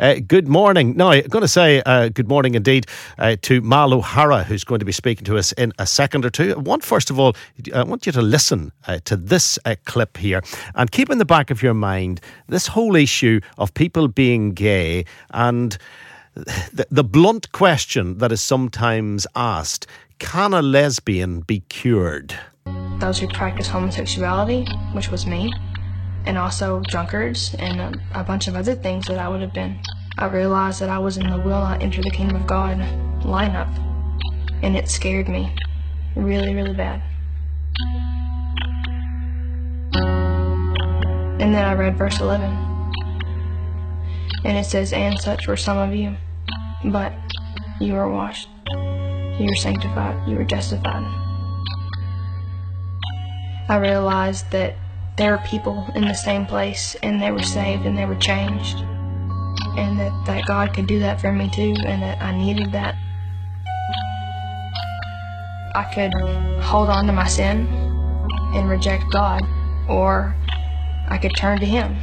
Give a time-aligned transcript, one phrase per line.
[0.00, 0.96] Uh, good morning.
[0.96, 2.86] Now, I'm going to say uh, good morning indeed
[3.18, 6.30] uh, to Mal O'Hara, who's going to be speaking to us in a second or
[6.30, 6.54] two.
[6.56, 7.36] I want, first of all,
[7.74, 10.42] I want you to listen uh, to this uh, clip here
[10.74, 15.04] and keep in the back of your mind this whole issue of people being gay
[15.34, 15.76] and
[16.32, 19.86] the, the blunt question that is sometimes asked
[20.18, 22.34] can a lesbian be cured?
[23.00, 25.52] Those who practice homosexuality, which was me,
[26.26, 29.78] and also drunkards and a, a, bunch of other things that I would have been.
[30.18, 32.78] I realized that I was in the will not enter the kingdom of God
[33.22, 33.68] lineup,
[34.62, 35.54] and it scared me
[36.14, 37.02] really, really bad.
[41.40, 42.50] And then I read verse 11,
[44.44, 46.16] and it says, And such were some of you,
[46.84, 47.14] but
[47.80, 51.02] you are washed, you are sanctified, you are justified.
[53.70, 54.76] I realized that
[55.20, 58.78] there were people in the same place and they were saved and they were changed.
[59.76, 62.94] And that, that God could do that for me too and that I needed that.
[65.74, 66.14] I could
[66.62, 67.66] hold on to my sin
[68.54, 69.42] and reject God
[69.90, 70.34] or
[71.08, 71.98] I could turn to Him.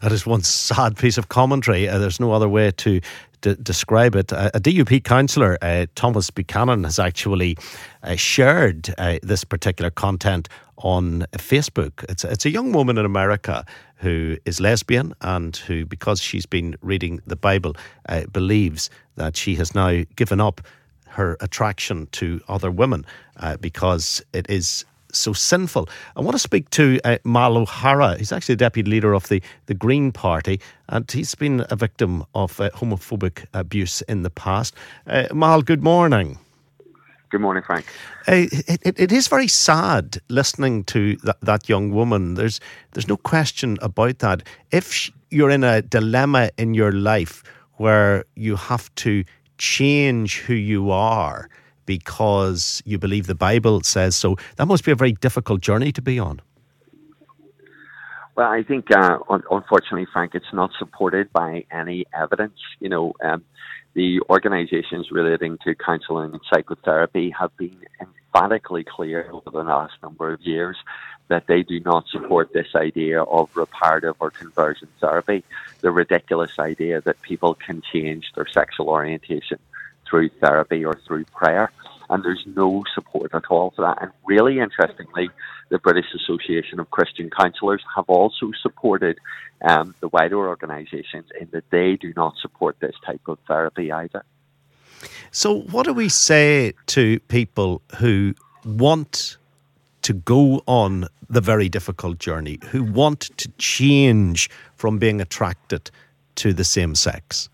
[0.00, 1.88] That is one sad piece of commentary.
[1.88, 3.00] Uh, there's no other way to
[3.40, 4.32] d- describe it.
[4.32, 7.56] Uh, a DUP councillor, uh, Thomas Buchanan, has actually
[8.04, 10.48] uh, shared uh, this particular content
[10.86, 12.04] on Facebook.
[12.08, 13.66] It's, it's a young woman in America
[13.96, 17.76] who is lesbian and who, because she's been reading the Bible,
[18.08, 20.60] uh, believes that she has now given up
[21.08, 23.04] her attraction to other women
[23.38, 25.88] uh, because it is so sinful.
[26.14, 28.16] I want to speak to uh, Mal O'Hara.
[28.16, 32.24] He's actually the deputy leader of the, the Green Party, and he's been a victim
[32.32, 34.72] of uh, homophobic abuse in the past.
[35.08, 36.38] Uh, Mal, good morning.
[37.28, 37.86] Good morning, Frank.
[38.28, 42.34] Uh, it, it is very sad listening to that, that young woman.
[42.34, 42.60] There's
[42.92, 44.42] there's no question about that.
[44.70, 47.42] If you're in a dilemma in your life
[47.78, 49.24] where you have to
[49.58, 51.48] change who you are
[51.84, 56.02] because you believe the Bible says so, that must be a very difficult journey to
[56.02, 56.40] be on.
[58.36, 59.18] Well, I think, uh,
[59.50, 62.58] unfortunately, Frank, it's not supported by any evidence.
[62.80, 63.42] You know, um,
[63.96, 70.34] the organisations relating to counselling and psychotherapy have been emphatically clear over the last number
[70.34, 70.76] of years
[71.28, 75.42] that they do not support this idea of reparative or conversion therapy,
[75.80, 79.58] the ridiculous idea that people can change their sexual orientation
[80.08, 81.72] through therapy or through prayer
[82.10, 84.02] and there's no support at all for that.
[84.02, 85.30] And really interestingly,
[85.68, 89.18] the British Association of Christian Counsellors have also supported
[89.62, 94.24] um, the wider organisations in that they do not support this type of therapy either.
[95.30, 98.34] So, what do we say to people who
[98.64, 99.36] want
[100.02, 105.90] to go on the very difficult journey, who want to change from being attracted
[106.36, 107.48] to the same sex?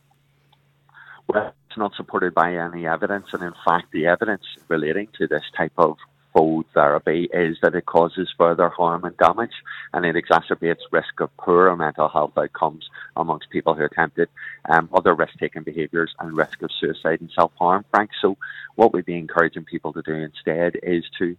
[1.28, 5.44] Well, it's not supported by any evidence, and in fact, the evidence relating to this
[5.56, 5.96] type of
[6.34, 9.54] faux therapy is that it causes further harm and damage,
[9.94, 14.28] and it exacerbates risk of poorer mental health outcomes amongst people who attempt it,
[14.69, 17.86] um, other risk-taking behaviours, and risk of suicide and self-harm.
[17.90, 18.36] Frank, so
[18.75, 21.34] what we'd be encouraging people to do instead is to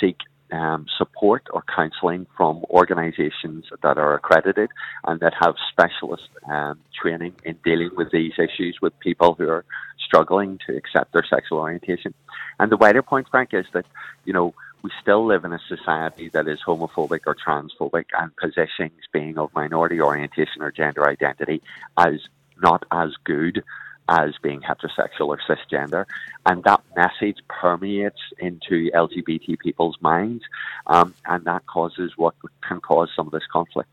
[0.00, 0.18] seek
[0.52, 4.70] um, support or counselling from organisations that are accredited
[5.04, 9.64] and that have specialist um, training in dealing with these issues with people who are
[9.98, 12.12] struggling to accept their sexual orientation.
[12.60, 13.86] And the wider point, Frank, is that,
[14.24, 19.00] you know, we still live in a society that is homophobic or transphobic and positions
[19.12, 21.62] being of minority orientation or gender identity
[21.96, 22.20] as
[22.60, 23.62] not as good
[24.08, 26.04] as being heterosexual or cisgender.
[26.46, 30.44] And that message permeates into LGBT people's minds,
[30.86, 32.34] um, and that causes what
[32.66, 33.90] can cause some of this conflict.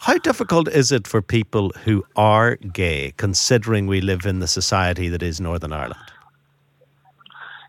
[0.00, 5.08] How difficult is it for people who are gay, considering we live in the society
[5.08, 6.00] that is Northern Ireland?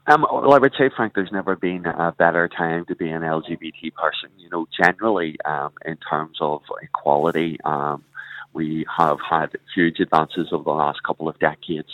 [0.08, 3.24] Um, well, I would say, Frank, there's never been a better time to be an
[3.24, 4.30] LGBT person.
[4.38, 8.06] You know, generally, um, in terms of equality, um,
[8.54, 11.90] we have had huge advances over the last couple of decades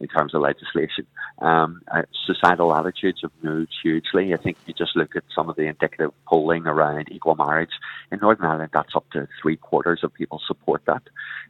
[0.00, 1.06] in terms of legislation.
[1.40, 4.32] Um, uh, societal attitudes have moved hugely.
[4.32, 7.70] I think you just look at some of the indicative polling around equal marriage
[8.10, 8.70] in Northern Ireland.
[8.72, 11.02] That's up to three quarters of people support that.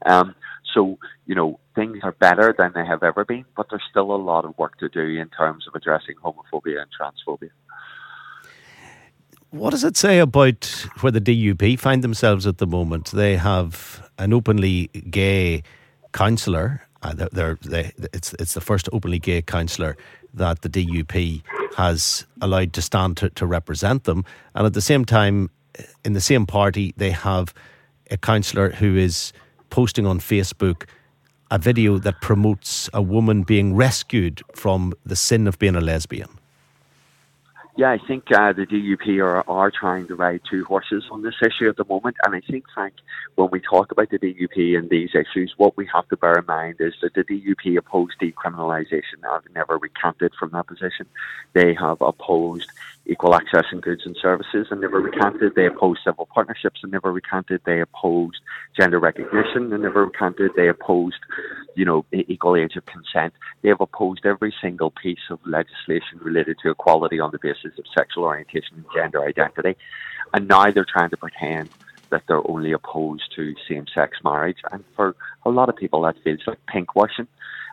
[0.05, 0.35] Um,
[0.75, 4.17] so you know things are better than they have ever been, but there's still a
[4.17, 7.50] lot of work to do in terms of addressing homophobia and transphobia.
[9.50, 10.64] What does it say about
[11.00, 13.11] where the DUP find themselves at the moment?
[13.11, 15.62] They have an openly gay
[16.12, 19.97] councillor uh, they're, they're, they, it's it's the first openly gay councillor
[20.35, 21.43] that the DUP
[21.76, 24.25] has allowed to stand to, to represent them,
[24.55, 25.50] and at the same time,
[26.05, 27.55] in the same party, they have
[28.11, 29.32] a councillor who is
[29.70, 30.85] posting on Facebook
[31.50, 36.29] a video that promotes a woman being rescued from the sin of being a lesbian.
[37.77, 41.37] Yeah, I think uh, the DUP are, are trying to ride two horses on this
[41.41, 42.17] issue at the moment.
[42.25, 42.95] And I think, Frank,
[43.37, 46.47] when we talk about the DUP and these issues, what we have to bear in
[46.47, 49.23] mind is that the DUP opposed decriminalisation.
[49.23, 51.07] They never recanted from that position.
[51.53, 52.71] They have opposed
[53.11, 55.55] equal access in goods and services and never recanted.
[55.57, 57.61] They opposed civil partnerships and never recanted.
[57.67, 58.39] They opposed
[58.79, 60.53] gender recognition and never recanted.
[60.57, 61.19] They opposed,
[61.75, 63.35] you know, equal age of consent.
[63.62, 67.85] They have opposed every single piece of legislation related to equality on the basis of
[67.99, 69.77] sexual orientation and gender identity.
[70.33, 71.69] And now they're trying to pretend
[72.11, 74.59] that they're only opposed to same sex marriage.
[74.71, 77.27] And for a lot of people, that feels like pinkwashing.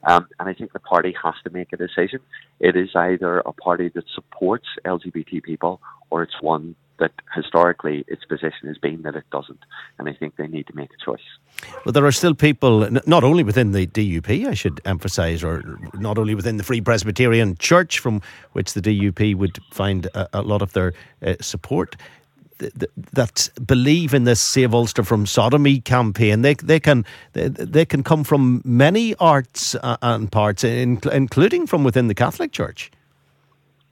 [0.04, 2.20] Um, and I think the party has to make a decision.
[2.60, 8.26] It is either a party that supports LGBT people or it's one that historically its
[8.26, 9.60] position has been that it doesn't.
[9.98, 11.22] And I think they need to make a choice.
[11.86, 16.18] Well, there are still people, not only within the DUP, I should emphasise, or not
[16.18, 18.22] only within the Free Presbyterian Church, from
[18.54, 20.94] which the DUP would find a, a lot of their
[21.26, 21.96] uh, support
[23.14, 26.42] that believe in this Save Ulster from Sodomy campaign.
[26.42, 31.84] They they can they, they can come from many arts uh, and parts, including from
[31.84, 32.92] within the Catholic Church.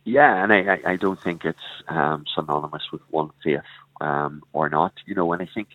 [0.03, 1.57] Yeah, and I, I don't think it's
[1.87, 3.61] um, synonymous with one faith
[4.01, 4.93] um, or not.
[5.05, 5.69] You know, and I think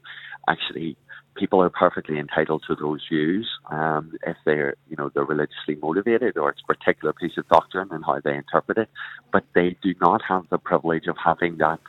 [0.48, 0.96] actually
[1.40, 6.37] people are perfectly entitled to those views um, if they're you know they're religiously motivated
[6.37, 8.90] or it's a particular piece of doctrine and how they interpret it.
[9.32, 11.81] But they do not have the privilege of having that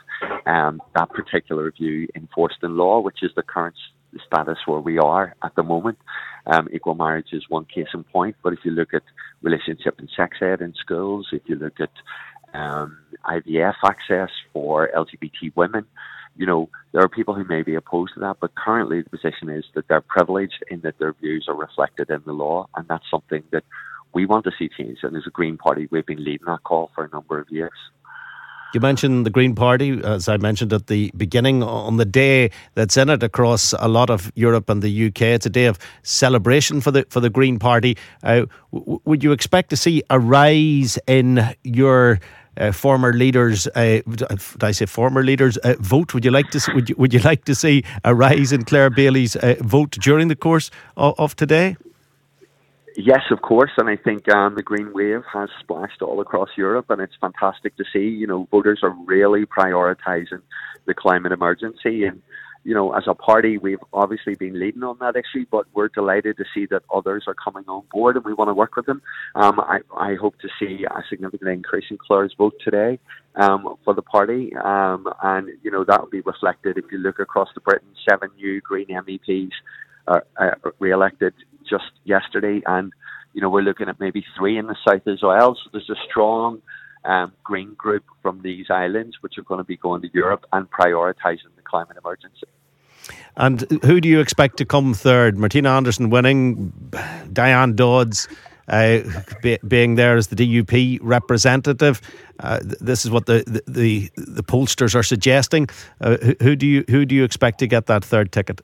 [0.46, 3.76] um, that particular view enforced in law which is the current
[4.26, 5.98] status where we are at the moment.
[6.46, 9.02] Um, equal marriage is one case in point but if you look at
[9.42, 11.92] relationship and sex ed in schools if you look at
[12.54, 15.84] um, IVF access for LGBT women
[16.36, 19.48] you know, there are people who may be opposed to that, but currently the position
[19.48, 23.04] is that they're privileged in that their views are reflected in the law, and that's
[23.10, 23.64] something that
[24.14, 24.98] we want to see change.
[25.02, 27.72] And as a Green Party, we've been leading that call for a number of years.
[28.74, 32.96] You mentioned the Green Party, as I mentioned at the beginning, on the day that's
[32.96, 35.22] in it across a lot of Europe and the UK.
[35.22, 37.98] It's a day of celebration for the for the Green Party.
[38.22, 42.18] Uh, w- would you expect to see a rise in your
[42.56, 46.14] uh, former leaders, uh, did I say former leaders uh, vote?
[46.14, 48.64] Would you like to see, would you, would you like to see a rise in
[48.64, 51.76] Clare Bailey's uh, vote during the course of, of, today?
[52.96, 56.90] Yes, of course, and I think um, the green wave has splashed all across Europe,
[56.90, 58.06] and it's fantastic to see.
[58.06, 60.42] You know, voters are really prioritising
[60.84, 62.20] the climate emergency, and
[62.64, 66.36] you know, as a party, we've obviously been leading on that issue, but we're delighted
[66.36, 69.02] to see that others are coming on board and we want to work with them.
[69.34, 73.00] Um, I, I hope to see a significant increase in Clare's vote today
[73.34, 74.52] um, for the party.
[74.54, 78.30] Um, and, you know, that will be reflected if you look across the Britain, seven
[78.36, 79.50] new Green MEPs
[80.06, 80.24] are,
[80.78, 81.34] re-elected
[81.68, 82.62] just yesterday.
[82.66, 82.92] And,
[83.32, 85.56] you know, we're looking at maybe three in the south as well.
[85.56, 86.62] So there's a strong
[87.04, 90.70] um, green group from these islands, which are going to be going to Europe and
[90.70, 92.46] prioritising the climate emergency.
[93.36, 95.38] And who do you expect to come third?
[95.38, 96.72] Martina Anderson winning,
[97.32, 98.28] Diane Dodds
[98.68, 99.00] uh,
[99.42, 102.00] be, being there as the DUP representative.
[102.38, 105.68] Uh, this is what the, the, the, the pollsters are suggesting.
[106.00, 108.60] Uh, who, who, do you who do you expect to get that third ticket?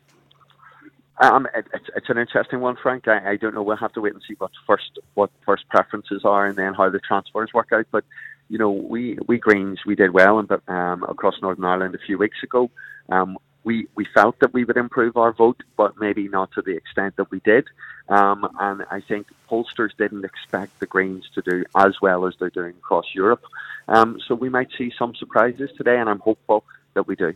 [1.20, 3.08] Um, it, it's, it's an interesting one, Frank.
[3.08, 3.62] I, I don't know.
[3.62, 6.88] We'll have to wait and see what first what first preferences are, and then how
[6.90, 7.86] the transfers work out.
[7.90, 8.04] But
[8.48, 12.18] you know, we we Greens we did well, and um, across Northern Ireland a few
[12.18, 12.70] weeks ago.
[13.08, 16.76] Um, we we felt that we would improve our vote, but maybe not to the
[16.76, 17.66] extent that we did.
[18.08, 22.48] Um, and I think pollsters didn't expect the Greens to do as well as they're
[22.48, 23.42] doing across Europe.
[23.88, 27.34] Um, so we might see some surprises today, and I'm hopeful that we do.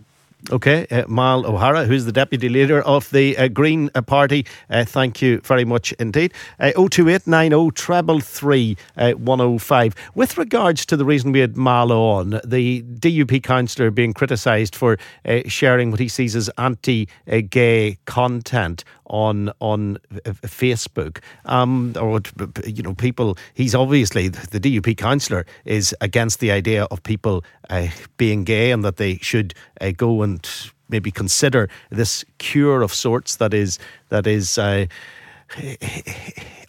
[0.51, 4.85] Okay, uh, Mal O'Hara, who's the deputy leader of the uh, Green uh, Party, uh,
[4.85, 6.35] thank you very much indeed.
[6.59, 8.17] Uh, 02890 treble
[8.97, 9.95] uh, 105.
[10.17, 14.99] With regards to the reason we had Mal on, the DUP councillor being criticised for
[15.25, 22.21] uh, sharing what he sees as anti-gay content on on Facebook, um, or
[22.67, 23.37] you know, people.
[23.55, 28.85] He's obviously the DUP councillor is against the idea of people uh, being gay and
[28.85, 30.49] that they should uh, go and
[30.89, 33.79] maybe consider this cure of sorts that is
[34.09, 34.59] that is.
[34.59, 34.87] Uh,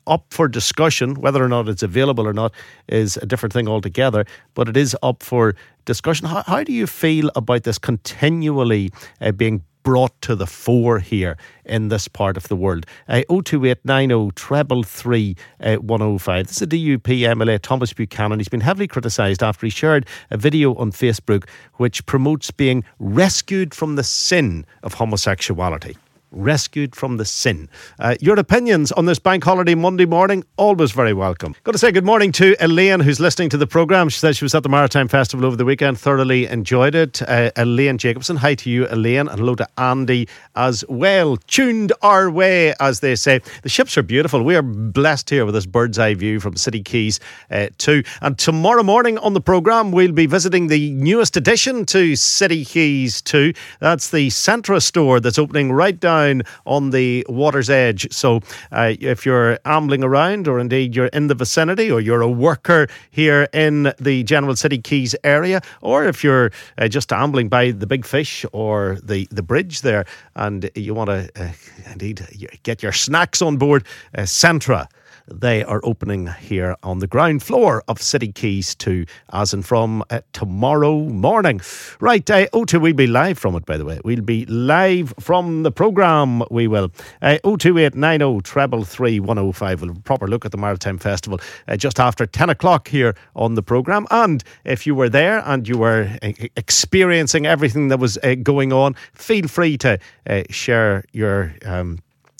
[0.05, 1.15] up for discussion.
[1.15, 2.51] Whether or not it's available or not
[2.89, 6.27] is a different thing altogether, but it is up for discussion.
[6.27, 11.37] How, how do you feel about this continually uh, being brought to the fore here
[11.65, 12.85] in this part of the world.
[13.07, 16.47] Uh, 02890 treble three uh, 105.
[16.47, 18.39] This is a DUP MLA, Thomas Buchanan.
[18.39, 23.73] He's been heavily criticised after he shared a video on Facebook which promotes being rescued
[23.73, 25.97] from the sin of homosexuality
[26.33, 27.69] rescued from the sin.
[27.99, 31.55] Uh, your opinions on this bank holiday Monday morning, always very welcome.
[31.63, 34.09] Got to say good morning to Elaine, who's listening to the programme.
[34.09, 37.21] She says she was at the Maritime Festival over the weekend, thoroughly enjoyed it.
[37.21, 41.37] Uh, Elaine Jacobson, hi to you, Elaine, and hello to Andy as well.
[41.37, 43.39] Tuned our way, as they say.
[43.61, 44.43] The ships are beautiful.
[44.43, 47.19] We are blessed here with this bird's eye view from City Quays
[47.51, 48.03] uh, too.
[48.21, 53.21] And tomorrow morning on the programme, we'll be visiting the newest addition to City Quays
[53.21, 53.53] too.
[53.79, 56.22] That's the Centra store that's opening right down
[56.65, 58.11] on the water's edge.
[58.11, 62.29] So uh, if you're ambling around, or indeed you're in the vicinity, or you're a
[62.29, 67.71] worker here in the General City Quays area, or if you're uh, just ambling by
[67.71, 71.51] the Big Fish or the, the bridge there, and you want to uh,
[71.91, 72.25] indeed
[72.63, 73.85] get your snacks on board,
[74.17, 74.87] uh, Centra
[75.27, 80.03] they are opening here on the ground floor of City Quays 2, as and from
[80.09, 81.61] uh, tomorrow morning.
[81.99, 83.99] Right, uh, O2, we'll be live from it, by the way.
[84.03, 86.91] We'll be live from the programme, we will.
[87.21, 89.81] Uh, 02890 treble three 105.
[89.81, 93.63] We'll proper look at the Maritime Festival uh, just after 10 o'clock here on the
[93.63, 94.07] programme.
[94.11, 98.73] And if you were there and you were uh, experiencing everything that was uh, going
[98.73, 101.53] on, feel free to uh, share your.
[101.65, 101.99] Um,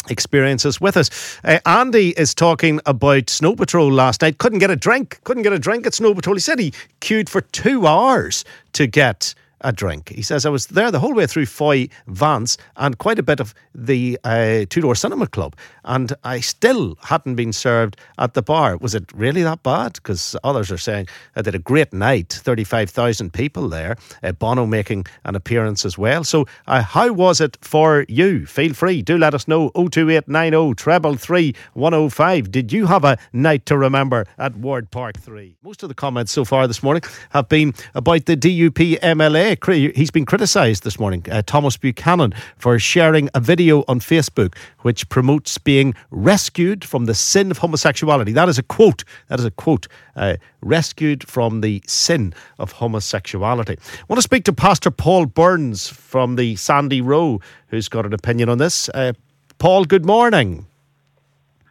[0.10, 1.40] experiences with us.
[1.44, 4.38] Uh, Andy is talking about Snow Patrol last night.
[4.38, 5.20] Couldn't get a drink.
[5.24, 6.36] Couldn't get a drink at Snow Patrol.
[6.36, 9.34] He said he queued for two hours to get
[9.64, 10.10] a drink.
[10.10, 13.40] He says, I was there the whole way through Foy Vance and quite a bit
[13.40, 15.56] of the uh, Two Door Cinema Club,
[15.86, 18.78] and I still hadn't been served at the bar.
[18.78, 19.94] Was it really that bad?
[19.94, 24.66] Because others are saying that they had a great night, 35,000 people there, uh, Bono
[24.66, 26.24] making an appearance as well.
[26.24, 28.46] So, uh, how was it for you?
[28.46, 32.52] Feel free, do let us know 02890 treble three 105.
[32.52, 35.56] Did you have a night to remember at Ward Park 3?
[35.64, 39.53] Most of the comments so far this morning have been about the DUP MLA
[39.96, 45.08] he's been criticised this morning, uh, Thomas Buchanan, for sharing a video on Facebook which
[45.10, 48.34] promotes being rescued from the sin of homosexuality.
[48.34, 49.04] That is a quote.
[49.30, 49.88] That is a quote.
[50.16, 53.78] Uh, rescued from the sin of homosexuality.
[53.80, 58.14] I want to speak to Pastor Paul Burns from the Sandy Row, who's got an
[58.14, 58.90] opinion on this.
[58.90, 59.14] Uh,
[59.58, 60.68] Paul, good morning.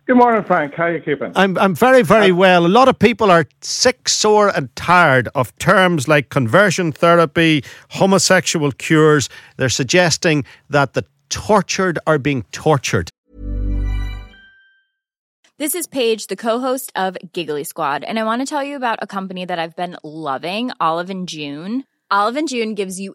[0.04, 0.74] Good morning, Frank.
[0.74, 1.30] How are you keeping?
[1.36, 2.66] I'm I'm very very uh, well.
[2.66, 8.72] A lot of people are sick, sore, and tired of terms like conversion therapy, homosexual
[8.72, 9.28] cures.
[9.58, 13.10] They're suggesting that the tortured are being tortured.
[15.58, 18.98] This is Paige, the co-host of Giggly Squad, and I want to tell you about
[19.00, 21.84] a company that I've been loving, Olive and June.
[22.10, 23.14] Olive and June gives you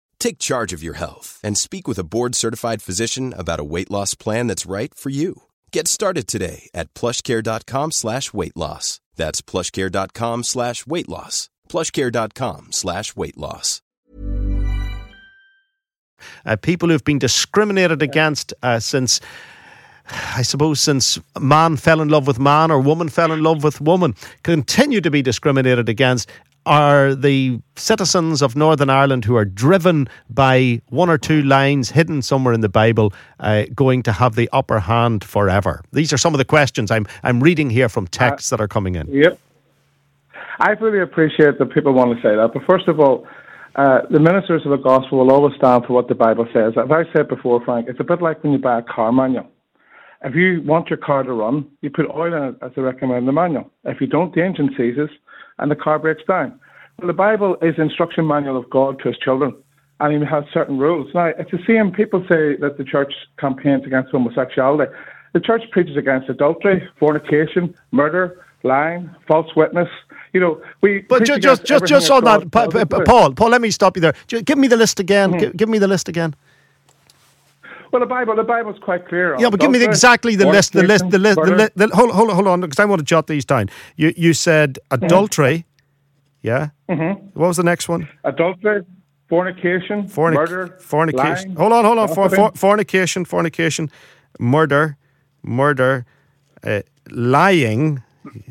[0.21, 4.13] Take charge of your health and speak with a board-certified physician about a weight loss
[4.13, 5.41] plan that's right for you.
[5.71, 9.01] Get started today at plushcare.com slash weight loss.
[9.15, 11.49] That's plushcare.com slash weight loss.
[11.69, 13.81] plushcare.com slash weight loss.
[16.45, 19.21] Uh, people who've been discriminated against uh, since,
[20.35, 23.81] I suppose, since man fell in love with man or woman fell in love with
[23.81, 24.13] woman,
[24.43, 26.29] continue to be discriminated against
[26.65, 32.21] are the citizens of Northern Ireland who are driven by one or two lines hidden
[32.21, 35.81] somewhere in the Bible uh, going to have the upper hand forever?
[35.91, 38.67] These are some of the questions I'm I'm reading here from texts uh, that are
[38.67, 39.07] coming in.
[39.07, 39.39] Yep.
[40.59, 43.27] I really appreciate that people want to say that, but first of all,
[43.75, 46.73] uh, the ministers of the gospel will always stand for what the Bible says.
[46.77, 49.47] As I said before, Frank, it's a bit like when you buy a car manual.
[50.23, 53.19] If you want your car to run, you put oil in it as they recommend
[53.19, 53.71] in the manual.
[53.85, 55.09] If you don't, the engine seizes
[55.61, 56.59] and the car breaks down.
[56.99, 59.55] Well, the Bible is the instruction manual of God to his children,
[59.99, 61.07] and he has certain rules.
[61.13, 61.91] Now, it's the same.
[61.91, 64.91] People say that the church campaigns against homosexuality.
[65.33, 69.87] The church preaches against adultery, fornication, murder, lying, false witness,
[70.33, 71.01] you know, we.
[71.01, 72.51] But just just just, just on that,
[73.05, 74.13] Paul, Paul, let me stop you there.
[74.27, 75.31] Give me the list again.
[75.31, 75.39] Mm-hmm.
[75.39, 76.35] Give, give, me the list again.
[77.91, 79.35] Well, the Bible, the Bible's quite clear.
[79.37, 81.71] Yeah, but give me the, exactly the list, the list, the list, the list.
[81.75, 83.69] The, hold, hold on, hold on, because I want to jot these down.
[83.97, 85.57] You you said adultery.
[85.57, 85.67] Mm-hmm.
[86.47, 86.69] Yeah.
[86.89, 87.39] Mm-hmm.
[87.39, 88.07] What was the next one?
[88.23, 88.83] Adultery,
[89.27, 91.49] fornication, Fornic- murder, fornication.
[91.49, 92.07] Lying, hold on, hold on.
[92.07, 93.91] For, for, fornication, fornication,
[94.39, 94.97] murder,
[95.43, 96.05] murder,
[96.63, 98.03] uh, lying.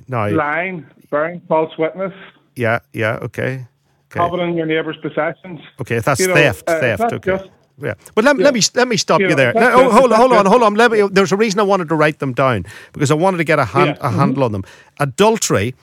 [0.09, 2.13] No, lying, bearing false witness.
[2.57, 3.67] Yeah, yeah, okay.
[4.11, 4.21] okay.
[4.21, 5.61] Coveting your neighbor's possessions.
[5.81, 7.13] Okay, that's you theft, know, uh, theft.
[7.15, 7.37] Okay.
[7.39, 7.51] Just,
[7.83, 8.45] yeah, but let, yeah.
[8.45, 9.53] let me let me stop you, you there.
[9.57, 10.75] Oh, hold, hold on, hold on.
[10.75, 13.45] Let me, there's a reason I wanted to write them down because I wanted to
[13.45, 14.07] get a, hand, yeah.
[14.07, 14.19] a mm-hmm.
[14.19, 14.65] handle on them.
[14.99, 15.75] Adultery.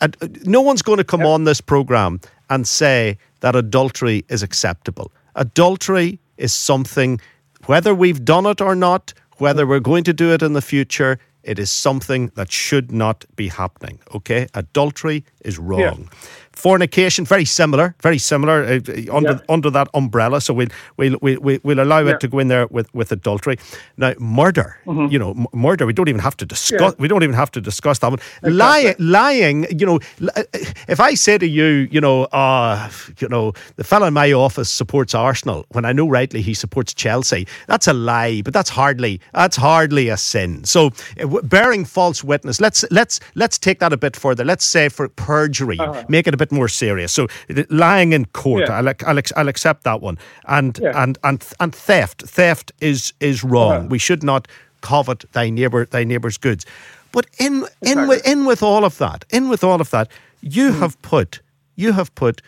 [0.00, 1.28] Ad, no one's going to come yeah.
[1.28, 5.12] on this program and say that adultery is acceptable.
[5.36, 7.20] Adultery is something,
[7.66, 11.18] whether we've done it or not, whether we're going to do it in the future,
[11.42, 13.98] it is something that should not be happening.
[14.14, 14.46] Okay?
[14.54, 16.08] Adultery is wrong.
[16.56, 18.80] Fornication, very similar, very similar uh,
[19.12, 19.38] under yeah.
[19.48, 20.40] under that umbrella.
[20.40, 22.12] So we'll we'll we'll, we'll allow yeah.
[22.12, 23.58] it to go in there with, with adultery.
[23.96, 25.12] Now, murder, mm-hmm.
[25.12, 25.84] you know, m- murder.
[25.84, 26.92] We don't even have to discuss.
[26.92, 27.02] Yeah.
[27.02, 28.20] We don't even have to discuss that one.
[28.42, 29.66] Lying, lying.
[29.78, 30.00] You know,
[30.36, 30.42] uh,
[30.88, 32.88] if I say to you, you know, uh,
[33.18, 36.94] you know, the fellow in my office supports Arsenal when I know rightly he supports
[36.94, 37.46] Chelsea.
[37.66, 40.64] That's a lie, but that's hardly that's hardly a sin.
[40.64, 40.90] So
[41.20, 42.60] uh, bearing false witness.
[42.60, 44.44] Let's let's let's take that a bit further.
[44.44, 46.04] Let's say for perjury, uh-huh.
[46.08, 47.12] make it a bit more serious.
[47.12, 47.28] So
[47.70, 48.78] lying in court, yeah.
[48.78, 50.18] I'll, I'll, I'll, accept that one.
[50.46, 51.02] And yeah.
[51.02, 53.72] and and and theft, theft is is wrong.
[53.72, 53.86] Uh-huh.
[53.90, 54.48] We should not
[54.80, 56.66] covet thy neighbor thy neighbor's goods.
[57.12, 60.08] But in in with, in with all of that, in with all of that,
[60.40, 60.80] you mm-hmm.
[60.80, 61.40] have put
[61.76, 62.42] you have put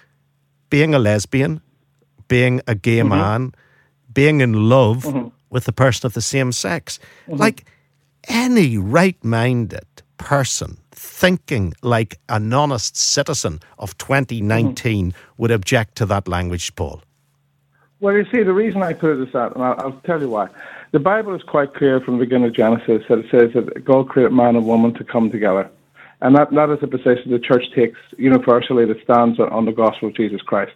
[0.71, 1.61] being a lesbian,
[2.29, 3.09] being a gay mm-hmm.
[3.11, 3.55] man,
[4.13, 5.29] being in love mm-hmm.
[5.51, 7.41] with the person of the same sex, mm-hmm.
[7.41, 7.65] like
[8.29, 9.87] any right minded
[10.19, 15.19] person thinking like an honest citizen of 2019 mm-hmm.
[15.37, 17.03] would object to that language, Paul?
[18.01, 20.29] Well, you see, the reason I put it is that, and I'll, I'll, tell you
[20.29, 20.49] why.
[20.93, 24.09] The Bible is quite clear from the beginning of Genesis that it says that God
[24.09, 25.71] created man and woman to come together.
[26.21, 30.09] And that, that is a position the church takes universally that stands on the gospel
[30.09, 30.73] of Jesus Christ.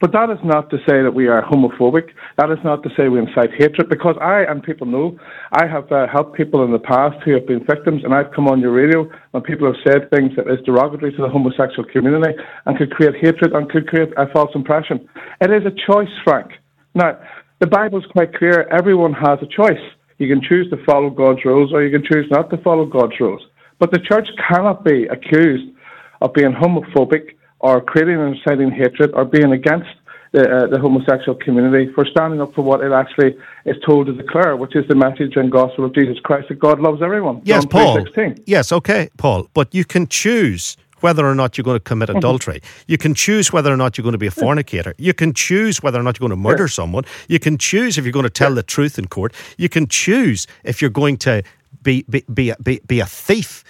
[0.00, 2.08] But that is not to say that we are homophobic.
[2.38, 5.18] That is not to say we incite hatred, because I, and people know,
[5.52, 8.48] I have uh, helped people in the past who have been victims, and I've come
[8.48, 12.32] on your radio when people have said things that is derogatory to the homosexual community
[12.64, 15.06] and could create hatred and could create a false impression.
[15.42, 16.52] It is a choice, Frank.
[16.94, 17.20] Now,
[17.60, 18.66] the Bible is quite clear.
[18.72, 19.84] Everyone has a choice.
[20.16, 23.20] You can choose to follow God's rules or you can choose not to follow God's
[23.20, 23.42] rules.
[23.78, 25.74] But the church cannot be accused
[26.22, 29.88] of being homophobic or creating and inciting hatred or being against
[30.32, 34.12] the, uh, the homosexual community for standing up for what it actually is told to
[34.12, 37.42] declare, which is the message and gospel of Jesus Christ that God loves everyone.
[37.44, 38.06] Yes, John Paul.
[38.46, 39.48] Yes, okay, Paul.
[39.54, 42.18] But you can choose whether or not you're going to commit mm-hmm.
[42.18, 42.60] adultery.
[42.86, 44.94] You can choose whether or not you're going to be a fornicator.
[44.98, 47.04] You can choose whether or not you're going to murder someone.
[47.28, 49.34] You can choose if you're going to tell the truth in court.
[49.58, 51.42] You can choose if you're going to
[51.82, 53.64] be be be, be, be a thief.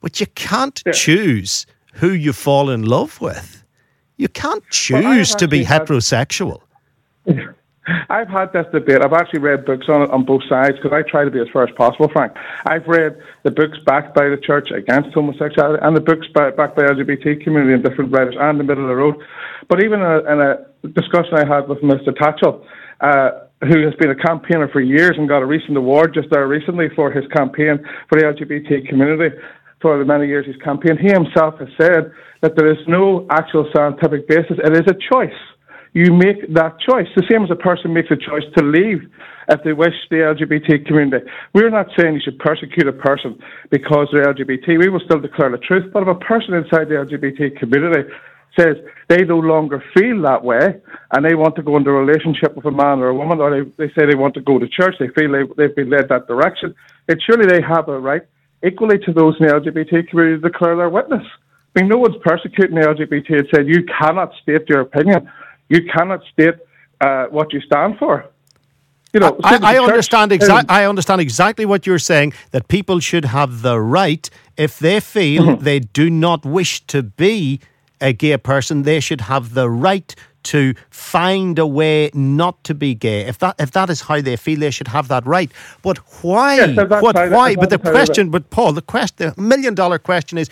[0.00, 3.64] But you can't choose who you fall in love with.
[4.16, 6.60] You can't choose well, to be heterosexual.
[7.26, 7.54] Had,
[8.10, 9.02] I've had this debate.
[9.02, 11.48] I've actually read books on it on both sides because I try to be as
[11.52, 12.32] fair as possible, Frank.
[12.64, 16.76] I've read the books backed by the church against homosexuality and the books by, backed
[16.76, 19.16] by the LGBT community and different writers and the middle of the road.
[19.68, 22.08] But even in a, in a discussion I had with Mr.
[22.08, 22.64] Tatchell,
[23.00, 26.46] uh, who has been a campaigner for years and got a recent award just there
[26.46, 27.78] recently for his campaign
[28.08, 29.34] for the LGBT community
[29.80, 32.12] for the many years he's campaigned, he himself has said
[32.42, 34.58] that there is no actual scientific basis.
[34.62, 35.38] It is a choice.
[35.92, 37.06] You make that choice.
[37.16, 39.08] The same as a person makes a choice to leave
[39.48, 41.24] if they wish the LGBT community.
[41.54, 43.38] We're not saying you should persecute a person
[43.70, 44.78] because they're LGBT.
[44.78, 45.92] We will still declare the truth.
[45.92, 48.10] But if a person inside the LGBT community
[48.58, 48.76] says
[49.08, 50.80] they no longer feel that way
[51.12, 53.50] and they want to go into a relationship with a man or a woman, or
[53.50, 56.08] they, they say they want to go to church, they feel they, they've been led
[56.08, 56.74] that direction,
[57.08, 58.22] it surely they have a right,
[58.64, 61.24] equally to those in the LGBT community, to declare their witness.
[61.74, 65.30] I mean, no one's persecuting the LGBT and said you cannot state your opinion,
[65.68, 66.54] you cannot state
[67.00, 68.24] uh, what you stand for.
[69.12, 70.68] You know, I, I understand exactly.
[70.68, 72.34] I understand exactly what you're saying.
[72.50, 75.64] That people should have the right, if they feel mm-hmm.
[75.64, 77.60] they do not wish to be
[78.00, 80.14] a gay person, they should have the right
[80.46, 83.20] to find a way not to be gay.
[83.22, 85.50] If that if that is how they feel, they should have that right.
[85.82, 86.56] But why?
[86.56, 87.14] Yes, what?
[87.30, 87.56] Why?
[87.56, 90.48] But the question, but Paul, the question, the million dollar question is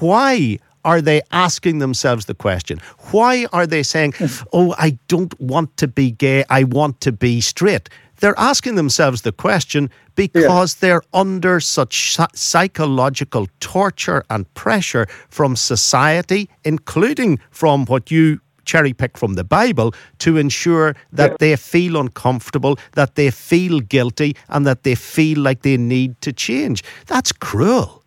[0.00, 2.80] why are they asking themselves the question?
[3.12, 4.14] Why are they saying,
[4.52, 6.44] "Oh, I don't want to be gay.
[6.50, 7.88] I want to be straight"?
[8.20, 10.80] They're asking themselves the question because yeah.
[10.80, 19.16] they're under such psychological torture and pressure from society, including from what you cherry pick
[19.16, 21.36] from the Bible to ensure that yeah.
[21.40, 26.32] they feel uncomfortable, that they feel guilty, and that they feel like they need to
[26.32, 26.84] change.
[27.06, 28.02] That's cruel.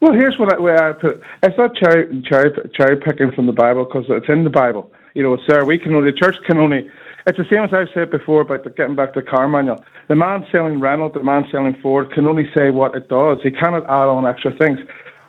[0.00, 1.20] Well, here's what I, where I put it.
[1.42, 4.92] It's not cherry, cherry, cherry picking from the Bible because it's in the Bible.
[5.14, 6.88] You know, sir, we can only, the church can only
[7.26, 9.84] it's the same as I've said before about the, getting back to the car manual.
[10.08, 13.38] The man selling Renault, the man selling Ford can only say what it does.
[13.42, 14.78] He cannot add on extra things.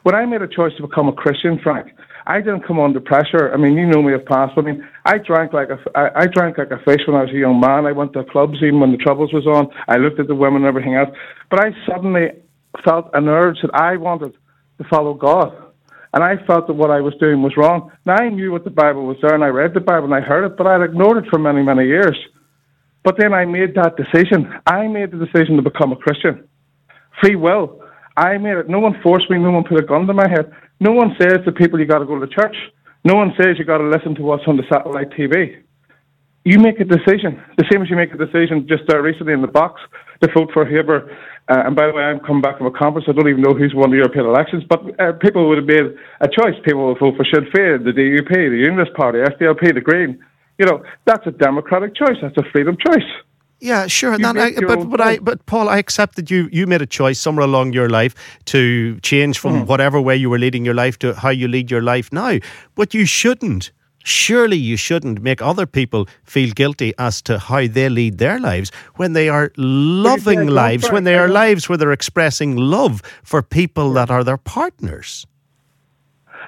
[0.03, 1.91] When I made a choice to become a Christian, Frank,
[2.25, 3.53] I didn't come under pressure.
[3.53, 4.53] I mean, you know me of past.
[4.57, 7.31] I mean, I drank like a, I, I drank like a fish when I was
[7.31, 7.85] a young man.
[7.85, 9.69] I went to clubs even when the troubles was on.
[9.87, 11.09] I looked at the women and everything else.
[11.49, 12.27] But I suddenly
[12.83, 14.33] felt an urge that I wanted
[14.77, 15.55] to follow God.
[16.13, 17.91] And I felt that what I was doing was wrong.
[18.05, 20.19] Now I knew what the Bible was there and I read the Bible and I
[20.19, 22.17] heard it, but I ignored it for many, many years.
[23.03, 24.53] But then I made that decision.
[24.67, 26.47] I made the decision to become a Christian.
[27.21, 27.81] Free will.
[28.17, 28.69] I made it.
[28.69, 29.39] No one forced me.
[29.39, 30.51] No one put a gun to my head.
[30.81, 32.55] No one says to people you got to go to church.
[33.05, 35.61] No one says you got to listen to what's on the satellite TV.
[36.43, 37.41] You make a decision.
[37.57, 39.79] The same as you make a decision just uh, recently in the box
[40.21, 41.15] to vote for whoever
[41.51, 43.07] uh, and by the way, I'm coming back from a conference.
[43.09, 45.83] I don't even know who's won the European elections, but uh, people would have made
[46.21, 46.55] a choice.
[46.63, 50.23] People will vote for Sinn Féin, the DUP, the Unionist Party, SDLP, the Green.
[50.59, 52.15] You know, that's a democratic choice.
[52.21, 53.09] That's a freedom choice.
[53.61, 54.13] Yeah, sure.
[54.13, 57.45] I, but but I but Paul, I accept that you you made a choice somewhere
[57.45, 59.67] along your life to change from mm.
[59.67, 62.39] whatever way you were leading your life to how you lead your life now.
[62.75, 63.71] But you shouldn't
[64.03, 68.71] Surely you shouldn't make other people feel guilty as to how they lead their lives
[68.95, 73.93] when they are loving lives, when they are lives where they're expressing love for people
[73.93, 75.27] that are their partners.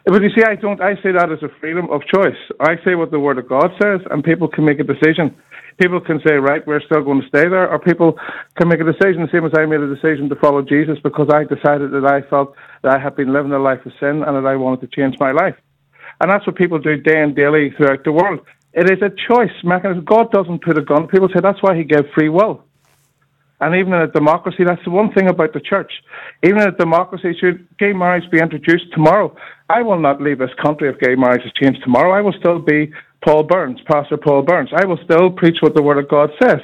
[0.05, 0.81] But you see, I don't.
[0.81, 2.35] I say that as a freedom of choice.
[2.59, 5.33] I say what the Word of God says, and people can make a decision.
[5.79, 8.17] People can say, right, we're still going to stay there, or people
[8.57, 11.29] can make a decision, the same as I made a decision to follow Jesus because
[11.33, 14.35] I decided that I felt that I had been living a life of sin and
[14.35, 15.55] that I wanted to change my life.
[16.21, 18.39] And that's what people do day and daily throughout the world.
[18.73, 20.03] It is a choice mechanism.
[20.05, 21.07] God doesn't put a gun.
[21.07, 22.63] People say that's why he gave free will.
[23.61, 25.91] And even in a democracy, that's the one thing about the church.
[26.43, 29.33] Even in a democracy, should gay marriage be introduced tomorrow,
[29.69, 32.11] I will not leave this country if gay marriage is changed tomorrow.
[32.11, 32.91] I will still be
[33.23, 34.69] Paul Burns, Pastor Paul Burns.
[34.75, 36.59] I will still preach what the Word of God says.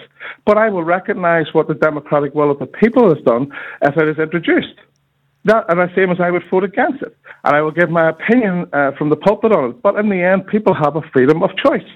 [0.45, 4.09] But I will recognize what the democratic will of the people has done if it
[4.09, 4.75] is introduced.
[5.45, 7.15] That, and the same as I would vote against it.
[7.45, 9.81] And I will give my opinion uh, from the pulpit on it.
[9.81, 11.87] But in the end, people have a freedom of choice.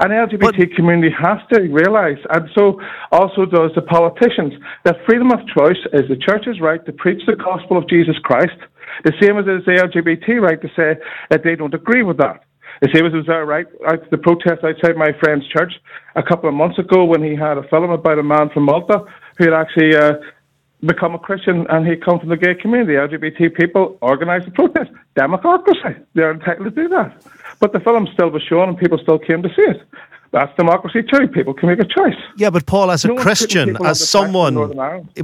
[0.00, 2.80] And the LGBT but, community has to realise, and so
[3.12, 4.54] also does the politicians,
[4.84, 8.58] that freedom of choice is the church's right to preach the gospel of Jesus Christ,
[9.04, 11.00] the same as it is the LGBT right to say
[11.30, 12.47] that they don't agree with that.
[12.80, 15.72] The same as it was our right, out the protest outside my friend's church
[16.14, 19.04] a couple of months ago when he had a film about a man from Malta
[19.36, 20.14] who had actually uh,
[20.84, 22.92] become a Christian and he come from the gay community.
[22.94, 24.90] LGBT people organised a protest.
[25.16, 25.98] Democracy.
[26.14, 27.24] They're entitled to do that.
[27.60, 29.82] But the film still was shown and people still came to see it.
[30.30, 31.26] That's democracy too.
[31.28, 32.16] People can make a choice.
[32.36, 34.54] Yeah, but Paul, as a no Christian, as someone,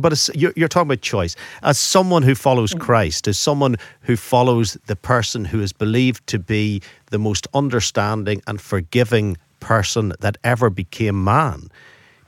[0.00, 1.36] but as, you're, you're, talking about choice.
[1.62, 2.80] As someone who follows mm-hmm.
[2.80, 8.40] Christ, as someone who follows the person who is believed to be the most understanding
[8.46, 11.68] and forgiving person that ever became man,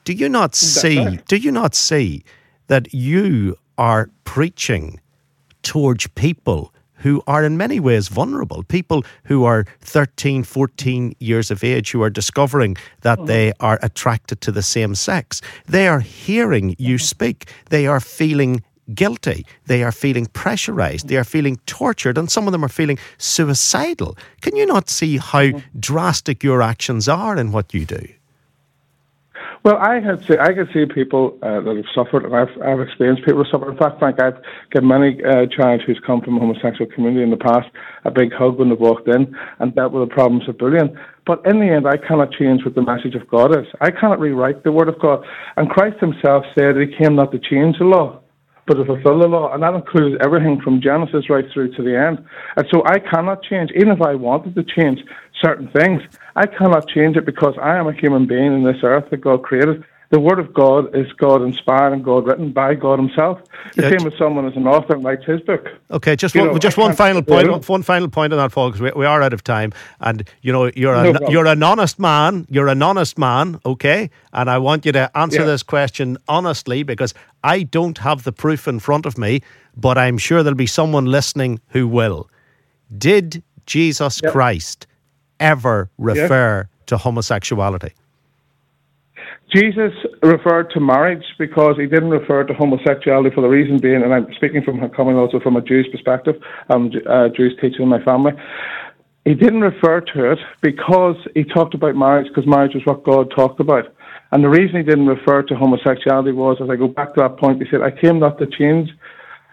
[0.05, 0.99] do you not see?
[0.99, 1.27] Right.
[1.27, 2.25] Do you not see
[2.67, 5.01] that you are preaching
[5.63, 11.63] towards people who are in many ways vulnerable, people who are 13, 14 years of
[11.65, 13.27] age who are discovering that mm-hmm.
[13.27, 15.41] they are attracted to the same sex.
[15.67, 17.05] They are hearing you mm-hmm.
[17.05, 18.63] speak, they are feeling
[18.95, 19.45] guilty.
[19.67, 21.09] They are feeling pressurized.
[21.09, 22.17] They are feeling tortured.
[22.17, 24.17] And some of them are feeling suicidal.
[24.43, 25.79] Can you not see how mm-hmm.
[25.79, 28.07] drastic your actions are in what you do?
[29.67, 32.79] Well, I had see, I can see people uh, that have suffered, and I've, I've
[32.79, 33.69] experienced people who suffer.
[33.69, 37.31] In fact, Frank, I've given many uh, child who's come from a homosexual community in
[37.31, 37.67] the past
[38.05, 40.97] a big hug when they walked in and dealt with the problems of bullying.
[41.27, 43.67] But in the end, I cannot change what the message of God is.
[43.81, 45.27] I cannot rewrite the Word of God.
[45.57, 48.21] And Christ Himself said He came not to change the law,
[48.69, 51.99] but to fulfill the law, and that includes everything from Genesis right through to the
[51.99, 52.25] end.
[52.57, 55.01] And so I cannot change, even if I wanted to change
[55.43, 56.03] certain things,
[56.37, 59.43] I cannot change it because I am a human being in this earth that God
[59.43, 59.83] created.
[60.11, 63.41] The Word of God is God inspired and God written by God Himself.
[63.75, 65.67] The yeah, same as someone as an author and writes his book.
[65.91, 67.69] Okay, just one, know, just one final point.
[67.69, 68.79] One final point on that, folks.
[68.79, 71.99] We, we are out of time, and you know you're a, no you're an honest
[71.99, 72.47] man.
[72.49, 73.59] You're an honest man.
[73.67, 75.47] Okay, and I want you to answer yeah.
[75.47, 79.41] this question honestly because I don't have the proof in front of me,
[79.77, 82.31] but I'm sure there'll be someone listening who will.
[82.97, 84.31] Did Jesus yep.
[84.31, 84.87] Christ
[85.41, 86.87] ever refer yep.
[86.87, 87.93] to homosexuality?
[89.55, 94.13] Jesus referred to marriage because he didn't refer to homosexuality for the reason being, and
[94.13, 96.35] I'm speaking from coming also from a Jewish perspective,
[96.69, 98.33] I'm a uh, Jewish teacher in my family.
[99.25, 103.33] He didn't refer to it because he talked about marriage because marriage was what God
[103.35, 103.93] talked about.
[104.33, 107.39] And the reason he didn't refer to homosexuality was, as I go back to that
[107.39, 108.91] point, he said, I came not to change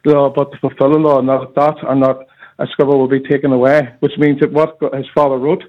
[0.03, 2.25] the law, but to fulfill the law, not that or not
[2.59, 5.63] a scribble will be taken away, which means that what his father wrote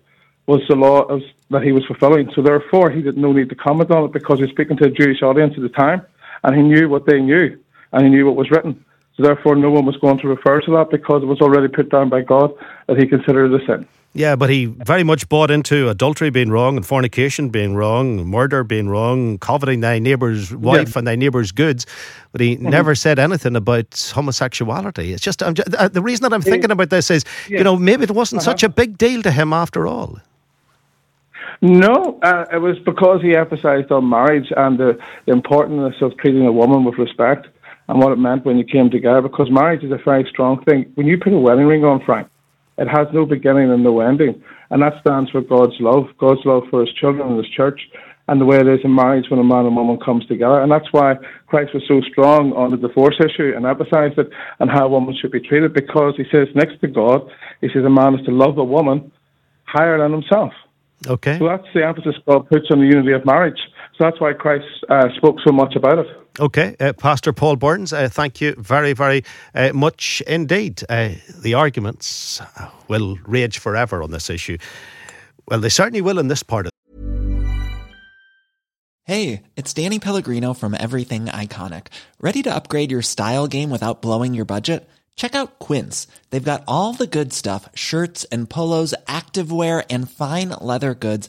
[0.46, 1.18] was the law
[1.50, 2.30] that he was fulfilling.
[2.34, 4.86] So therefore, he did no need to comment on it because he was speaking to
[4.86, 6.02] a Jewish audience at the time,
[6.42, 7.58] and he knew what they knew,
[7.92, 8.84] and he knew what was written.
[9.16, 11.88] So therefore, no one was going to refer to that because it was already put
[11.88, 12.52] down by God
[12.88, 13.86] that he considered a sin.
[14.16, 18.62] Yeah, but he very much bought into adultery being wrong and fornication being wrong, murder
[18.62, 20.98] being wrong, coveting thy neighbour's wife yeah.
[21.00, 21.84] and thy neighbour's goods.
[22.30, 22.68] But he mm-hmm.
[22.68, 25.12] never said anything about homosexuality.
[25.12, 27.58] It's just, just uh, the reason that I'm thinking about this is, yeah.
[27.58, 28.52] you know, maybe it wasn't uh-huh.
[28.52, 30.20] such a big deal to him after all.
[31.60, 34.96] No, uh, it was because he emphasised on marriage and the,
[35.26, 37.48] the importance of treating a woman with respect
[37.88, 39.22] and what it meant when you came together.
[39.22, 40.92] Because marriage is a very strong thing.
[40.94, 42.28] When you put a wedding ring on, Frank,
[42.78, 46.64] it has no beginning and no ending, and that stands for God's love, God's love
[46.70, 47.80] for His children and His church,
[48.28, 50.60] and the way it is in marriage when a man and woman comes together.
[50.60, 54.70] And that's why Christ was so strong on the divorce issue and emphasised it and
[54.70, 55.74] how a woman should be treated.
[55.74, 59.12] Because he says, next to God, he says a man is to love a woman
[59.64, 60.52] higher than himself.
[61.06, 61.38] Okay.
[61.38, 63.60] So that's the emphasis God puts on the unity of marriage.
[63.96, 66.06] So that's why Christ uh, spoke so much about it.
[66.40, 69.22] Okay, uh, Pastor Paul Burns, uh, thank you very, very
[69.54, 70.82] uh, much indeed.
[70.88, 72.42] Uh, the arguments
[72.88, 74.58] will rage forever on this issue.
[75.48, 76.72] Well, they certainly will in this part of.
[79.04, 81.88] Hey, it's Danny Pellegrino from Everything Iconic.
[82.20, 84.88] Ready to upgrade your style game without blowing your budget?
[85.14, 86.08] Check out Quince.
[86.30, 91.28] They've got all the good stuff shirts and polos, activewear, and fine leather goods,